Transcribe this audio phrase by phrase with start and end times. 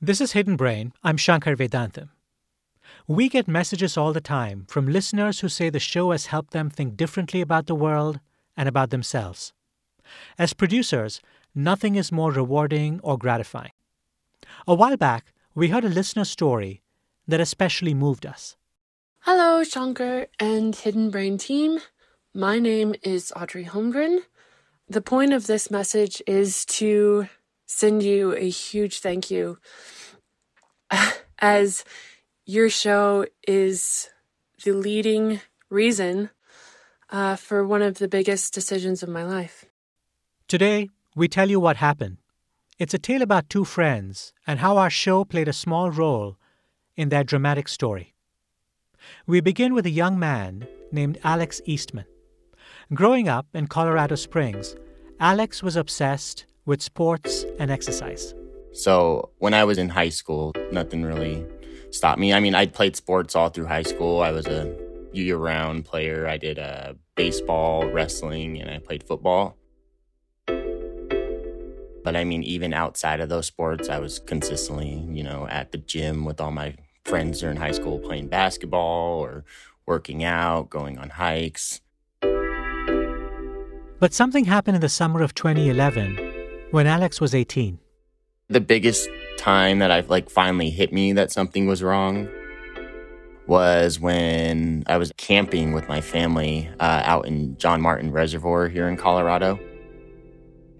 [0.00, 0.92] This is Hidden Brain.
[1.02, 2.10] I'm Shankar Vedantam.
[3.08, 6.70] We get messages all the time from listeners who say the show has helped them
[6.70, 8.20] think differently about the world
[8.56, 9.52] and about themselves.
[10.38, 11.20] As producers,
[11.52, 13.72] nothing is more rewarding or gratifying.
[14.68, 16.80] A while back, we heard a listener story
[17.26, 18.56] that especially moved us.
[19.22, 21.80] Hello, Shankar and Hidden Brain team.
[22.32, 24.20] My name is Audrey Holmgren.
[24.88, 27.28] The point of this message is to
[27.68, 29.58] send you a huge thank you
[31.38, 31.84] as
[32.46, 34.08] your show is
[34.64, 36.30] the leading reason
[37.10, 39.66] uh, for one of the biggest decisions of my life.
[40.48, 42.16] Today, we tell you what happened.
[42.78, 46.36] It's a tale about two friends and how our show played a small role
[46.96, 48.14] in their dramatic story.
[49.26, 52.06] We begin with a young man named Alex Eastman.
[52.94, 54.74] Growing up in Colorado Springs,
[55.20, 58.34] Alex was obsessed with sports and exercise.
[58.72, 61.46] So when I was in high school, nothing really
[61.90, 62.34] stopped me.
[62.34, 64.20] I mean, I played sports all through high school.
[64.20, 64.76] I was a
[65.12, 66.28] year-round player.
[66.28, 69.56] I did uh, baseball, wrestling, and I played football.
[70.46, 75.78] But I mean, even outside of those sports, I was consistently, you know, at the
[75.78, 79.46] gym with all my friends during high school playing basketball or
[79.86, 81.80] working out, going on hikes.
[84.00, 86.27] But something happened in the summer of 2011
[86.70, 87.78] when Alex was 18.
[88.48, 92.28] The biggest time that I've like finally hit me that something was wrong
[93.46, 98.88] was when I was camping with my family uh, out in John Martin Reservoir here
[98.88, 99.58] in Colorado.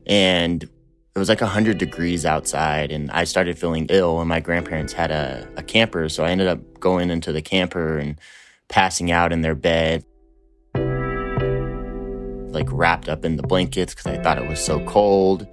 [0.07, 4.93] And it was like 100 degrees outside, and I started feeling ill, and my grandparents
[4.93, 6.09] had a, a camper.
[6.09, 8.19] So I ended up going into the camper and
[8.69, 10.05] passing out in their bed
[12.51, 15.47] like wrapped up in the blankets because I thought it was so cold.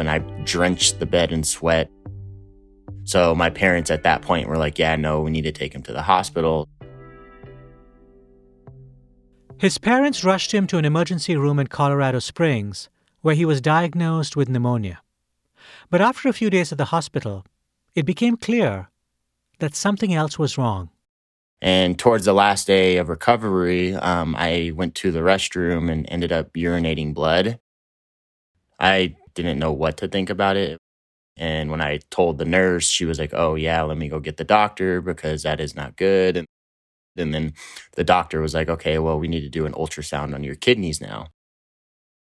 [0.00, 1.90] And I drenched the bed in sweat.
[3.04, 5.82] So my parents at that point were like, yeah, no, we need to take him
[5.82, 6.68] to the hospital.
[9.58, 12.88] His parents rushed him to an emergency room in Colorado Springs,
[13.20, 15.02] where he was diagnosed with pneumonia.
[15.90, 17.44] But after a few days at the hospital,
[17.94, 18.88] it became clear
[19.58, 20.90] that something else was wrong.
[21.60, 26.32] And towards the last day of recovery, um, I went to the restroom and ended
[26.32, 27.60] up urinating blood.
[28.78, 30.78] I didn't know what to think about it.
[31.36, 34.36] And when I told the nurse, she was like, oh, yeah, let me go get
[34.36, 36.36] the doctor because that is not good.
[36.36, 36.46] And,
[37.16, 37.54] and then
[37.96, 41.00] the doctor was like, okay, well, we need to do an ultrasound on your kidneys
[41.00, 41.28] now.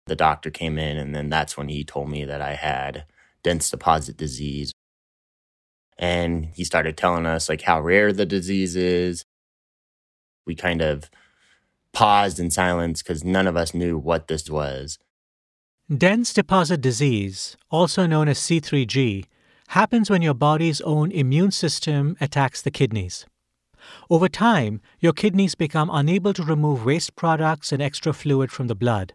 [0.07, 3.05] The doctor came in, and then that's when he told me that I had
[3.43, 4.71] dense deposit disease,
[5.97, 9.23] and he started telling us like how rare the disease is.
[10.45, 11.09] We kind of
[11.93, 14.99] paused in silence because none of us knew what this was.
[15.93, 19.25] Dense deposit disease, also known as C3G,
[19.67, 23.27] happens when your body's own immune system attacks the kidneys.
[24.09, 28.73] Over time, your kidneys become unable to remove waste products and extra fluid from the
[28.73, 29.13] blood.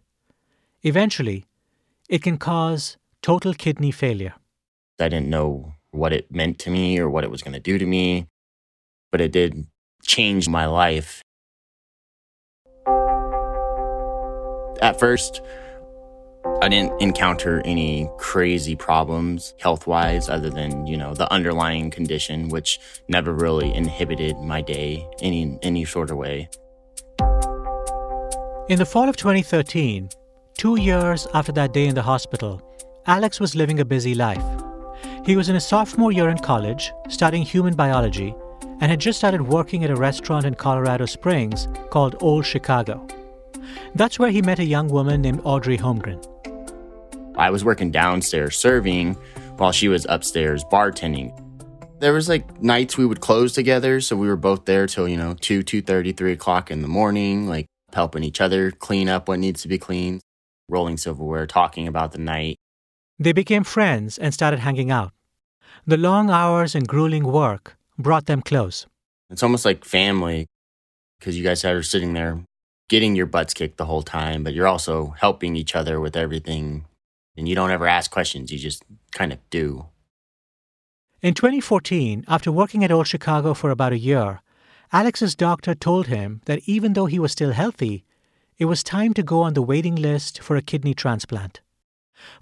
[0.85, 1.45] Eventually,
[2.09, 4.35] it can cause total kidney failure.
[5.01, 7.79] I didn't know what it meant to me or what it was going to do
[7.79, 8.29] to me,
[9.11, 9.67] but it did
[10.05, 11.21] change my life.
[14.81, 15.41] At first,
[16.63, 22.51] I didn't encounter any crazy problems health wise, other than, you know, the underlying condition,
[22.51, 22.79] which
[23.09, 26.51] never really inhibited my day any, any sort of way.
[28.69, 30.11] In the fall of 2013,
[30.59, 32.61] two years after that day in the hospital,
[33.07, 34.45] Alex was living a busy life.
[35.25, 38.35] He was in his sophomore year in college, studying human biology,
[38.83, 43.07] and had just started working at a restaurant in Colorado Springs called Old Chicago.
[43.95, 46.23] That's where he met a young woman named Audrey Holmgren.
[47.41, 49.15] I was working downstairs serving
[49.57, 51.33] while she was upstairs bartending.
[51.99, 55.17] There was like nights we would close together, so we were both there till, you
[55.17, 57.65] know, 2, 2.30, 3 o'clock in the morning, like
[57.95, 60.21] helping each other clean up what needs to be cleaned,
[60.69, 62.57] rolling silverware, talking about the night.
[63.19, 65.13] They became friends and started hanging out.
[65.87, 68.87] The long hours and grueling work brought them close.
[69.31, 70.47] It's almost like family
[71.19, 72.45] because you guys are sitting there
[72.89, 76.85] getting your butts kicked the whole time, but you're also helping each other with everything.
[77.41, 79.87] And you don't ever ask questions, you just kind of do.
[81.23, 84.43] In 2014, after working at Old Chicago for about a year,
[84.93, 88.05] Alex's doctor told him that even though he was still healthy,
[88.59, 91.63] it was time to go on the waiting list for a kidney transplant.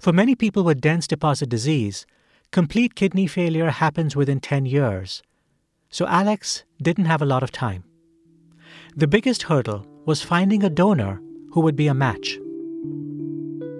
[0.01, 2.05] For many people with dense deposit disease,
[2.51, 5.23] complete kidney failure happens within 10 years.
[5.89, 7.85] So Alex didn't have a lot of time.
[8.97, 11.21] The biggest hurdle was finding a donor
[11.53, 12.37] who would be a match.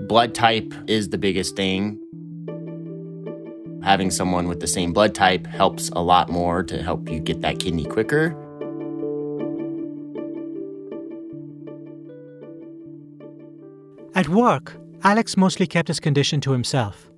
[0.10, 2.00] Blood type is the biggest thing.
[3.84, 7.42] having someone with the same blood type helps a lot more to help you get
[7.42, 8.36] that kidney quicker.
[14.16, 17.10] At work, Alex mostly kept his condition to himself.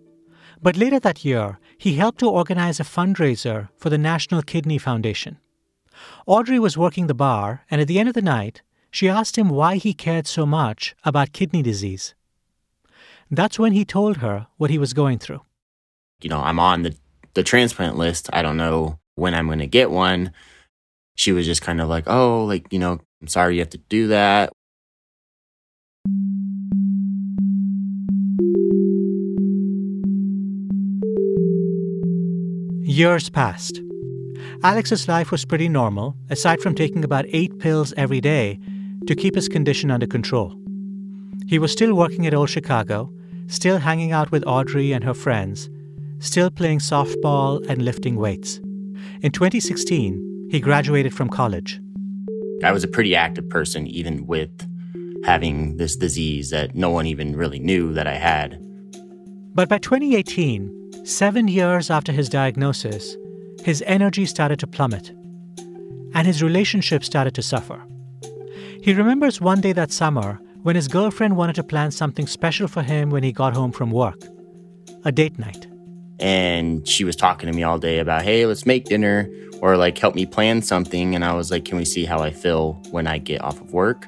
[0.62, 5.38] But later that year, he helped to organize a fundraiser for the National Kidney Foundation.
[6.28, 8.62] Audrey was working the bar, and at the end of the night,
[8.92, 12.14] she asked him why he cared so much about kidney disease.
[13.34, 15.40] That's when he told her what he was going through.
[16.22, 16.96] You know, I'm on the,
[17.34, 18.30] the transplant list.
[18.34, 20.34] I don't know when I'm going to get one.
[21.16, 23.78] She was just kind of like, oh, like, you know, I'm sorry you have to
[23.78, 24.52] do that.
[32.84, 33.82] Years passed.
[34.64, 38.60] Alex's life was pretty normal, aside from taking about eight pills every day
[39.08, 40.54] to keep his condition under control.
[41.48, 43.10] He was still working at Old Chicago,
[43.52, 45.70] still hanging out with Audrey and her friends,
[46.20, 48.58] still playing softball and lifting weights.
[49.22, 51.80] In 2016, he graduated from college.
[52.64, 54.68] I was a pretty active person, even with
[55.26, 58.60] having this disease that no one even really knew that I had.
[59.54, 63.18] But by 2018, Seven years after his diagnosis,
[63.64, 65.10] his energy started to plummet,
[66.14, 67.82] and his relationship started to suffer.
[68.84, 72.84] He remembers one day that summer when his girlfriend wanted to plan something special for
[72.84, 74.22] him when he got home from work
[75.04, 75.68] a date night.
[76.20, 79.30] And she was talking to me all day about, hey, let's make dinner
[79.62, 81.16] or like help me plan something.
[81.16, 83.74] And I was like, can we see how I feel when I get off of
[83.74, 84.06] work?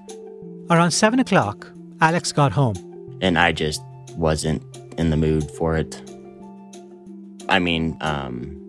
[0.69, 1.71] Around seven o'clock,
[2.01, 2.75] Alex got home.
[3.21, 3.81] And I just
[4.15, 4.63] wasn't
[4.97, 6.01] in the mood for it.
[7.50, 8.59] I mean, um,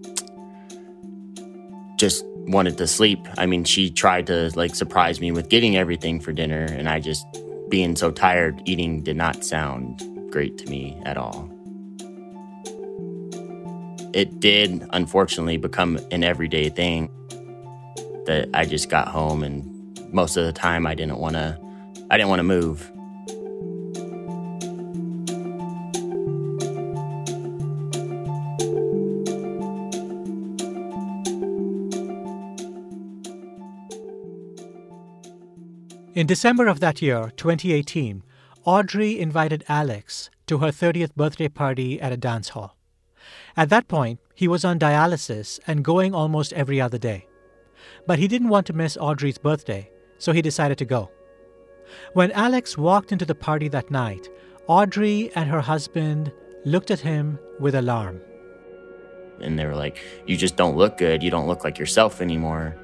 [1.96, 3.20] just wanted to sleep.
[3.38, 7.00] I mean, she tried to like surprise me with getting everything for dinner, and I
[7.00, 7.26] just,
[7.75, 10.00] being so tired, eating did not sound
[10.31, 11.50] great to me at all.
[14.12, 17.09] It did, unfortunately, become an everyday thing
[18.26, 19.65] that I just got home, and
[20.12, 21.59] most of the time I didn't want to,
[22.12, 22.93] I didn't want to move.
[36.14, 38.22] In December of that year, 2018,
[38.64, 42.76] Audrey invited Alex to her 30th birthday party at a dance hall.
[43.56, 47.26] At that point, he was on dialysis and going almost every other day.
[48.06, 51.11] But he didn't want to miss Audrey's birthday, so he decided to go.
[52.12, 54.28] When Alex walked into the party that night,
[54.69, 56.32] Audrey and her husband
[56.64, 58.20] looked at him with alarm.
[59.40, 61.25] And they were like, You just don't look good.
[61.25, 62.76] You don't look like yourself anymore.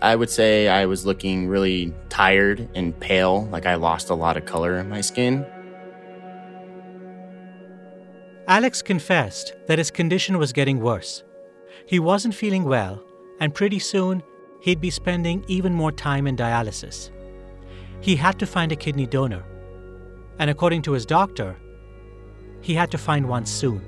[0.00, 4.36] I would say I was looking really tired and pale, like I lost a lot
[4.36, 5.44] of color in my skin.
[8.46, 11.24] Alex confessed that his condition was getting worse.
[11.84, 13.02] He wasn't feeling well,
[13.40, 14.22] and pretty soon
[14.60, 17.10] he'd be spending even more time in dialysis.
[18.00, 19.44] He had to find a kidney donor,
[20.38, 21.56] and according to his doctor,
[22.60, 23.84] he had to find one soon.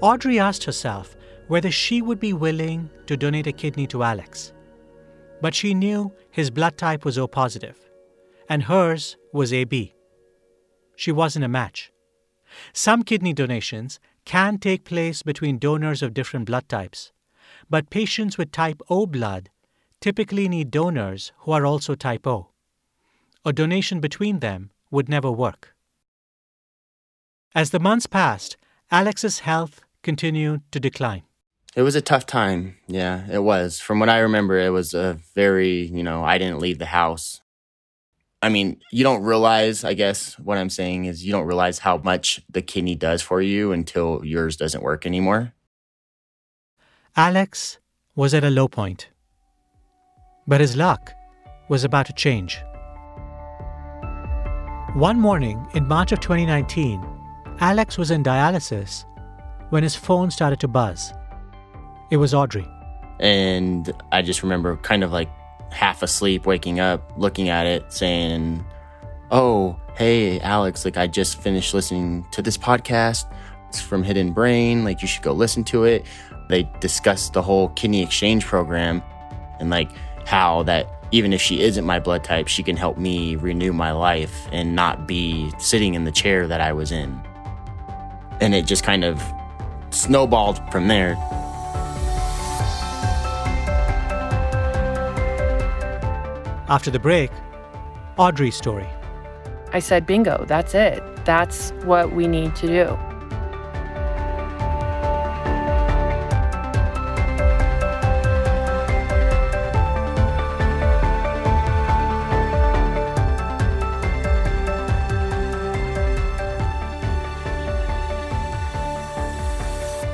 [0.00, 1.15] Audrey asked herself
[1.48, 4.52] whether she would be willing to donate a kidney to Alex.
[5.40, 7.78] But she knew his blood type was O positive,
[8.48, 9.94] and hers was AB.
[10.96, 11.92] She wasn't a match.
[12.72, 17.12] Some kidney donations can take place between donors of different blood types,
[17.68, 19.50] but patients with type O blood
[20.00, 22.48] typically need donors who are also type O.
[23.44, 25.74] A donation between them would never work.
[27.54, 28.56] As the months passed,
[28.90, 31.25] Alex's health continued to decline.
[31.76, 32.78] It was a tough time.
[32.88, 33.80] Yeah, it was.
[33.80, 37.42] From what I remember, it was a very, you know, I didn't leave the house.
[38.40, 41.98] I mean, you don't realize, I guess what I'm saying is you don't realize how
[41.98, 45.52] much the kidney does for you until yours doesn't work anymore.
[47.14, 47.78] Alex
[48.14, 49.10] was at a low point,
[50.46, 51.12] but his luck
[51.68, 52.58] was about to change.
[54.94, 57.04] One morning in March of 2019,
[57.60, 59.04] Alex was in dialysis
[59.68, 61.12] when his phone started to buzz.
[62.10, 62.66] It was Audrey.
[63.18, 65.28] And I just remember kind of like
[65.72, 68.64] half asleep, waking up, looking at it, saying,
[69.30, 73.24] Oh, hey, Alex, like I just finished listening to this podcast.
[73.68, 74.84] It's from Hidden Brain.
[74.84, 76.06] Like you should go listen to it.
[76.48, 79.02] They discussed the whole kidney exchange program
[79.58, 79.90] and like
[80.26, 83.92] how that even if she isn't my blood type, she can help me renew my
[83.92, 87.20] life and not be sitting in the chair that I was in.
[88.40, 89.22] And it just kind of
[89.90, 91.16] snowballed from there.
[96.68, 97.30] After the break,
[98.16, 98.88] Audrey's story.
[99.72, 101.00] I said, bingo, that's it.
[101.24, 102.98] That's what we need to do.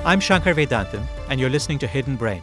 [0.05, 2.43] I'm Shankar Vedantam, and you're listening to Hidden Brain.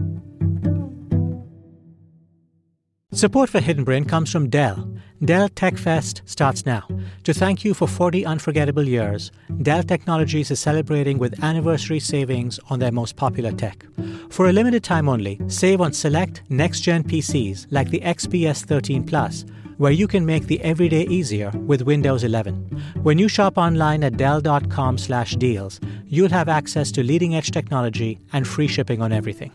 [3.13, 4.89] Support for Hidden Brain comes from Dell.
[5.25, 6.87] Dell Tech Fest starts now.
[7.25, 12.79] To thank you for 40 unforgettable years, Dell Technologies is celebrating with anniversary savings on
[12.79, 13.85] their most popular tech.
[14.29, 19.03] For a limited time only, save on select next gen PCs like the XPS 13
[19.03, 19.43] Plus,
[19.81, 22.53] where you can make the everyday easier with Windows 11.
[23.01, 29.01] When you shop online at dell.com/deals, you'll have access to leading-edge technology and free shipping
[29.01, 29.51] on everything.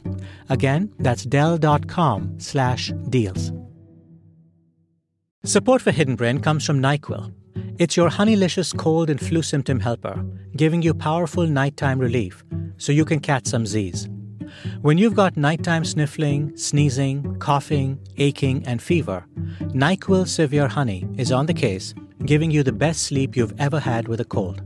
[0.49, 3.52] Again, that's dell.com/deals.
[5.45, 7.33] Support for Hidden Brain comes from NyQuil.
[7.78, 10.25] It's your honeylicious cold and flu symptom helper,
[10.56, 12.42] giving you powerful nighttime relief
[12.78, 14.09] so you can catch some Z's.
[14.80, 19.25] When you've got nighttime sniffling, sneezing, coughing, aching, and fever,
[19.60, 21.94] NyQuil Severe Honey is on the case,
[22.25, 24.62] giving you the best sleep you've ever had with a cold.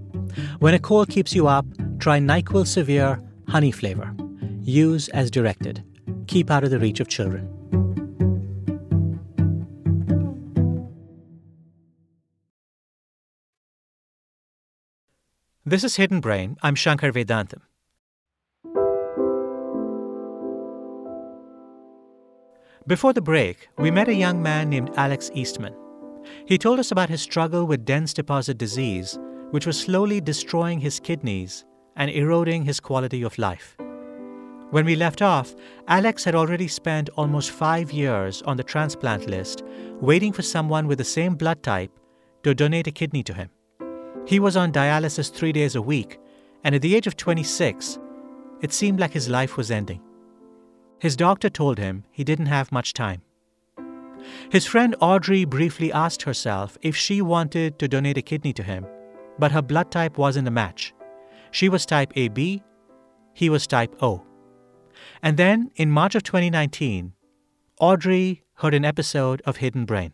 [0.58, 1.66] When a cold keeps you up,
[1.98, 4.14] try NyQuil Severe Honey flavor.
[4.60, 5.84] Use as directed.
[6.26, 7.48] Keep out of the reach of children.
[15.64, 16.56] This is Hidden Brain.
[16.62, 17.60] I'm Shankar Vedantam.
[22.90, 25.76] Before the break, we met a young man named Alex Eastman.
[26.46, 29.16] He told us about his struggle with dense deposit disease,
[29.52, 33.76] which was slowly destroying his kidneys and eroding his quality of life.
[34.70, 35.54] When we left off,
[35.86, 39.62] Alex had already spent almost five years on the transplant list,
[40.00, 41.96] waiting for someone with the same blood type
[42.42, 43.50] to donate a kidney to him.
[44.26, 46.18] He was on dialysis three days a week,
[46.64, 48.00] and at the age of 26,
[48.62, 50.02] it seemed like his life was ending.
[51.00, 53.22] His doctor told him he didn't have much time.
[54.50, 58.86] His friend Audrey briefly asked herself if she wanted to donate a kidney to him,
[59.38, 60.92] but her blood type wasn't a match.
[61.50, 62.62] She was type AB,
[63.32, 64.22] he was type O.
[65.22, 67.14] And then, in March of 2019,
[67.80, 70.12] Audrey heard an episode of Hidden Brain.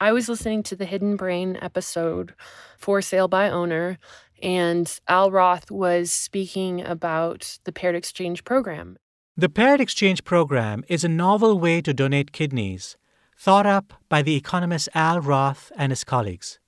[0.00, 2.34] I was listening to the Hidden Brain episode
[2.76, 3.98] for Sale by Owner,
[4.42, 8.98] and Al Roth was speaking about the paired exchange program.
[9.40, 12.96] The Paired Exchange Program is a novel way to donate kidneys,
[13.38, 16.58] thought up by the economist Al Roth and his colleagues.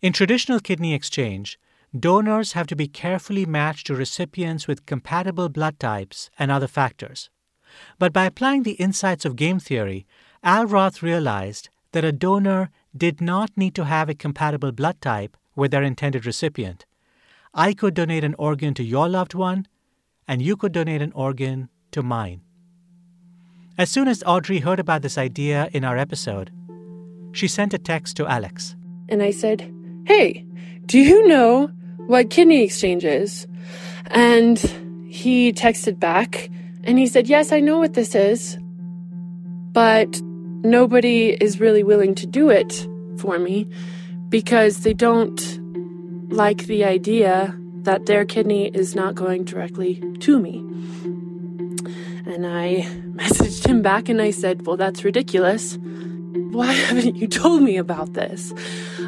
[0.00, 1.58] In traditional kidney exchange,
[1.98, 7.30] donors have to be carefully matched to recipients with compatible blood types and other factors.
[7.98, 10.06] But by applying the insights of game theory,
[10.44, 15.36] Al Roth realized that a donor did not need to have a compatible blood type
[15.56, 16.86] with their intended recipient.
[17.54, 19.66] I could donate an organ to your loved one,
[20.28, 22.40] and you could donate an organ to mine.
[23.76, 26.50] As soon as Audrey heard about this idea in our episode,
[27.32, 28.76] she sent a text to Alex.
[29.08, 29.60] And I said,
[30.06, 30.46] Hey,
[30.86, 31.66] do you know
[32.06, 33.48] what kidney exchange is?
[34.06, 34.58] And
[35.08, 36.50] he texted back
[36.84, 38.56] and he said, Yes, I know what this is.
[39.72, 42.86] But nobody is really willing to do it
[43.18, 43.66] for me
[44.28, 45.40] because they don't
[46.32, 50.64] like the idea that their kidney is not going directly to me.
[52.28, 52.82] And I
[53.14, 55.78] messaged him back and I said, Well, that's ridiculous.
[55.78, 58.52] Why haven't you told me about this?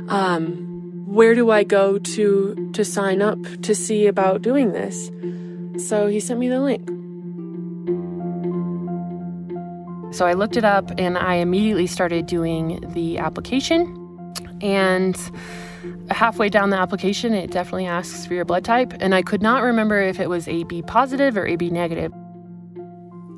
[0.09, 5.11] Um, where do I go to to sign up to see about doing this?
[5.87, 6.89] So he sent me the link.
[10.15, 13.97] So I looked it up and I immediately started doing the application.
[14.63, 15.17] And
[16.11, 18.95] halfway down the application, it definitely asks for your blood type.
[18.99, 22.13] And I could not remember if it was AB positive or AB negative.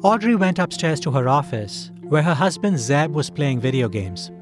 [0.02, 4.32] Audrey went upstairs to her office, where her husband Zeb was playing video games.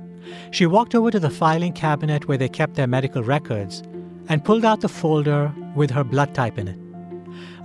[0.53, 3.83] She walked over to the filing cabinet where they kept their medical records
[4.31, 6.79] and pulled out the folder with her blood type in it.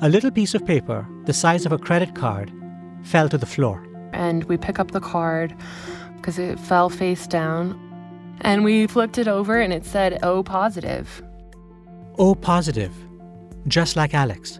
[0.01, 2.51] A little piece of paper, the size of a credit card,
[3.03, 3.87] fell to the floor.
[4.11, 5.55] And we pick up the card
[6.17, 7.79] because it fell face down.
[8.41, 11.23] And we flipped it over and it said O positive.
[12.17, 12.93] O positive,
[13.67, 14.59] just like Alex.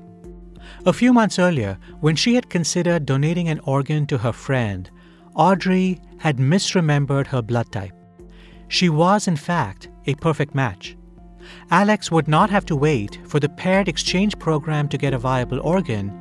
[0.88, 4.88] A few months earlier, when she had considered donating an organ to her friend,
[5.34, 7.94] Audrey had misremembered her blood type.
[8.68, 10.96] She was, in fact, a perfect match.
[11.72, 15.60] Alex would not have to wait for the paired exchange program to get a viable
[15.62, 16.14] organ.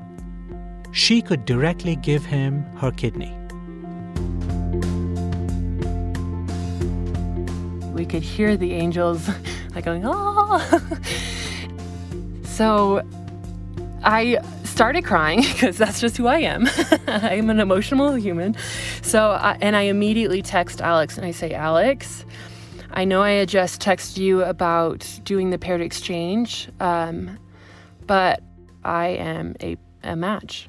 [0.93, 3.37] She could directly give him her kidney.
[7.93, 9.29] We could hear the angels
[9.75, 10.89] like going, oh.
[12.45, 13.03] so
[14.05, 16.69] I started crying because that's just who I am.
[17.07, 18.57] I'm an emotional human.
[19.03, 22.25] So, I, and I immediately text Alex and I say, Alex,
[22.91, 27.39] I know I had just texted you about doing the paired exchange, um,
[28.07, 28.41] but
[28.85, 30.69] I am a, a match.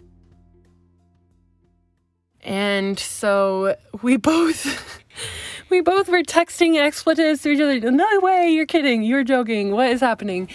[2.42, 5.04] And so we both
[5.70, 7.92] we both were texting expletives to each other.
[7.92, 9.72] No way, you're kidding, you're joking.
[9.72, 10.48] What is happening?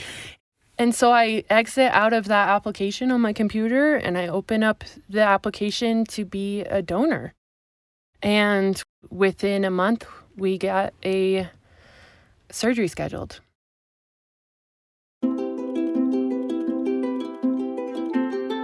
[0.81, 4.83] And so I exit out of that application on my computer and I open up
[5.11, 7.35] the application to be a donor.
[8.23, 10.07] And within a month,
[10.39, 11.51] we got a
[12.51, 13.43] surgery scheduled.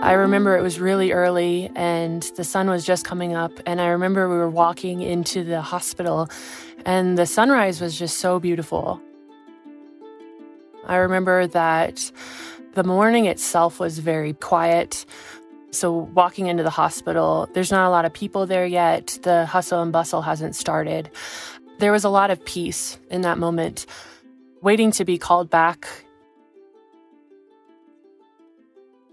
[0.02, 3.52] I remember it was really early and the sun was just coming up.
[3.66, 6.30] And I remember we were walking into the hospital
[6.87, 9.02] and the sunrise was just so beautiful.
[10.87, 12.11] I remember that
[12.75, 15.05] the morning itself was very quiet.
[15.73, 19.19] So, walking into the hospital, there's not a lot of people there yet.
[19.23, 21.11] The hustle and bustle hasn't started.
[21.78, 23.85] There was a lot of peace in that moment,
[24.62, 25.88] waiting to be called back.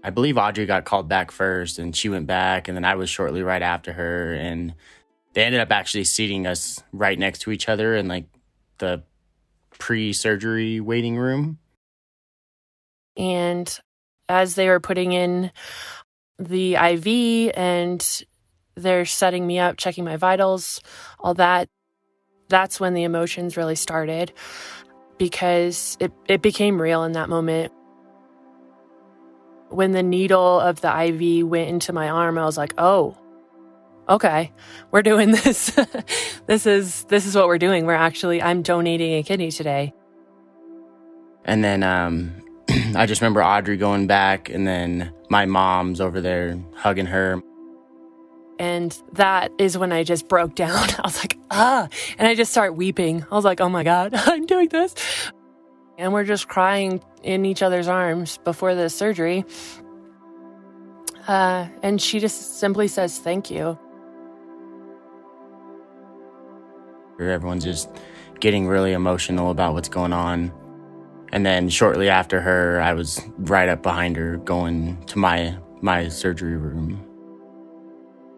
[0.02, 3.10] I believe Audrey got called back first and she went back, and then I was
[3.10, 4.34] shortly right after her.
[4.34, 4.74] And
[5.32, 8.26] they ended up actually seating us right next to each other in like
[8.78, 9.02] the
[9.78, 11.58] pre surgery waiting room.
[13.16, 13.78] And
[14.28, 15.50] as they were putting in
[16.38, 18.24] the IV and
[18.76, 20.80] they're setting me up, checking my vitals,
[21.20, 21.68] all that,
[22.48, 24.32] that's when the emotions really started
[25.18, 27.72] because it, it became real in that moment.
[29.70, 33.16] When the needle of the IV went into my arm, I was like, oh,
[34.08, 34.52] okay,
[34.90, 35.70] we're doing this.
[36.46, 37.86] this is this is what we're doing.
[37.86, 39.92] We're actually I'm donating a kidney today.
[41.44, 42.43] And then um
[42.96, 47.42] I just remember Audrey going back, and then my mom's over there hugging her.
[48.58, 50.70] And that is when I just broke down.
[50.98, 53.24] I was like, ah, and I just start weeping.
[53.30, 54.94] I was like, oh my God, I'm doing this.
[55.98, 59.44] And we're just crying in each other's arms before the surgery.
[61.26, 63.78] Uh, and she just simply says, thank you.
[67.18, 67.88] Everyone's just
[68.40, 70.52] getting really emotional about what's going on.
[71.34, 76.06] And then shortly after her, I was right up behind her going to my my
[76.06, 77.04] surgery room.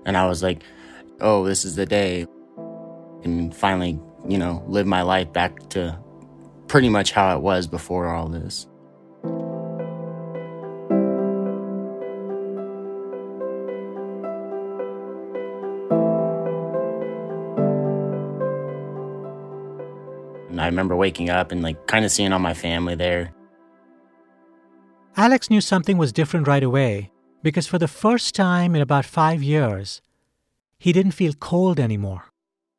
[0.07, 0.63] And I was like,
[1.21, 2.27] "Oh, this is the day."
[3.23, 5.99] And finally, you know, live my life back to
[6.69, 8.67] pretty much how it was before all this.
[20.67, 23.33] I remember waking up and like kind of seeing all my family there.
[25.17, 29.45] Alex knew something was different right away because for the first time in about five
[29.45, 30.03] years,
[30.77, 32.25] he didn't feel cold anymore.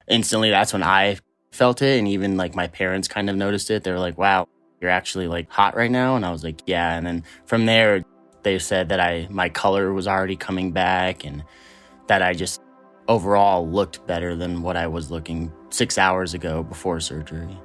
[0.09, 1.17] Instantly, that's when I
[1.51, 1.97] felt it.
[1.97, 3.85] And even like my parents kind of noticed it.
[3.85, 4.49] They were like, wow,
[4.81, 6.17] you're actually like hot right now.
[6.17, 6.97] And I was like, yeah.
[6.97, 8.03] And then from there,
[8.43, 11.41] they said that I, my color was already coming back and
[12.07, 12.61] that I just
[13.07, 17.57] overall looked better than what I was looking six hours ago before surgery.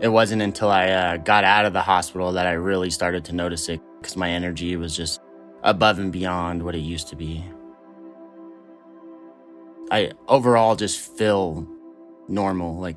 [0.00, 3.34] It wasn't until I uh, got out of the hospital that I really started to
[3.34, 5.20] notice it because my energy was just
[5.62, 7.44] above and beyond what it used to be.
[9.90, 11.68] I overall just feel
[12.28, 12.80] normal.
[12.80, 12.96] Like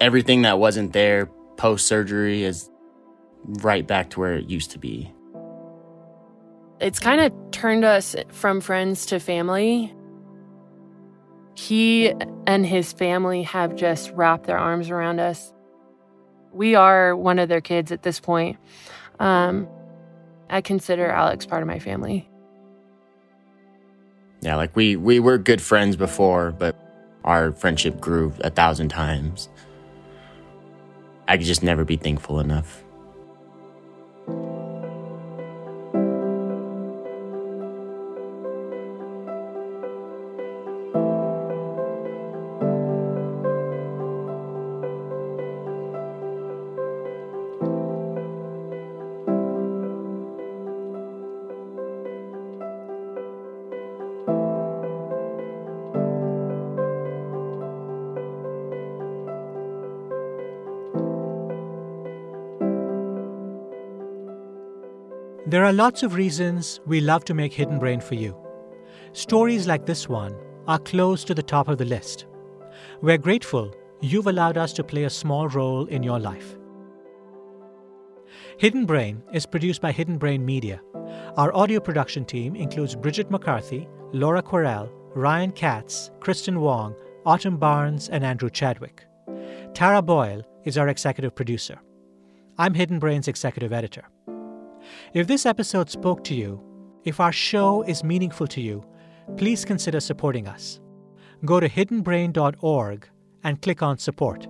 [0.00, 2.68] everything that wasn't there post surgery is
[3.44, 5.12] right back to where it used to be.
[6.80, 9.94] It's kind of turned us from friends to family.
[11.54, 12.12] He
[12.46, 15.52] and his family have just wrapped their arms around us
[16.52, 18.58] we are one of their kids at this point.
[19.18, 19.68] Um,
[20.48, 22.28] I consider Alex part of my family.
[24.40, 26.76] Yeah, like we we were good friends before, but
[27.24, 29.48] our friendship grew a thousand times.
[31.28, 32.82] I could just never be thankful enough.
[65.50, 68.36] There are lots of reasons we love to make Hidden Brain for you.
[69.14, 70.36] Stories like this one
[70.68, 72.26] are close to the top of the list.
[73.02, 76.56] We're grateful you've allowed us to play a small role in your life.
[78.58, 80.80] Hidden Brain is produced by Hidden Brain Media.
[81.36, 86.94] Our audio production team includes Bridget McCarthy, Laura Kwerel, Ryan Katz, Kristen Wong,
[87.26, 89.04] Autumn Barnes, and Andrew Chadwick.
[89.74, 91.80] Tara Boyle is our executive producer.
[92.56, 94.04] I'm Hidden Brain's executive editor.
[95.12, 96.62] If this episode spoke to you,
[97.04, 98.84] if our show is meaningful to you,
[99.36, 100.80] please consider supporting us.
[101.44, 103.08] Go to hiddenbrain.org
[103.42, 104.46] and click on support.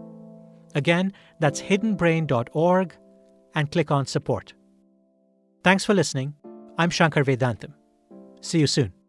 [0.74, 2.94] Again, that's hiddenbrain.org
[3.54, 4.52] and click on support.
[5.64, 6.34] Thanks for listening.
[6.76, 7.72] I'm Shankar Vedantam.
[8.42, 8.99] See you soon.